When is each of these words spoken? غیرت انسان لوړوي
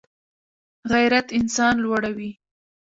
غیرت 0.91 1.27
انسان 1.39 1.75
لوړوي 1.83 2.31